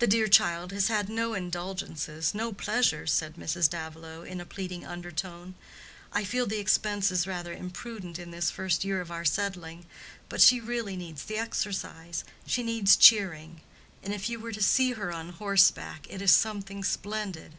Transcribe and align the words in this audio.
"The 0.00 0.06
dear 0.06 0.28
child 0.28 0.70
has 0.72 0.88
had 0.88 1.08
no 1.08 1.32
indulgences, 1.32 2.34
no 2.34 2.52
pleasures," 2.52 3.10
said 3.10 3.36
Mrs. 3.36 3.70
Davilow, 3.70 4.20
in 4.22 4.38
a 4.38 4.44
pleading 4.44 4.84
undertone. 4.84 5.54
"I 6.12 6.24
feel 6.24 6.44
the 6.44 6.58
expense 6.58 7.10
is 7.10 7.26
rather 7.26 7.54
imprudent 7.54 8.18
in 8.18 8.32
this 8.32 8.50
first 8.50 8.84
year 8.84 9.00
of 9.00 9.10
our 9.10 9.24
settling. 9.24 9.86
But 10.28 10.42
she 10.42 10.60
really 10.60 10.94
needs 10.94 11.24
the 11.24 11.38
exercise—she 11.38 12.62
needs 12.62 12.96
cheering. 12.96 13.62
And 14.02 14.12
if 14.12 14.28
you 14.28 14.38
were 14.38 14.52
to 14.52 14.62
see 14.62 14.92
her 14.92 15.10
on 15.10 15.30
horseback, 15.30 16.06
it 16.10 16.20
is 16.20 16.30
something 16.30 16.84
splendid." 16.84 17.54